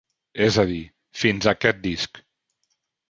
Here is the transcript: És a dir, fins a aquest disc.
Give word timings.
És 0.45 0.55
a 0.63 0.65
dir, 0.71 0.79
fins 1.25 1.49
a 1.49 1.53
aquest 1.59 1.85
disc. 1.85 2.23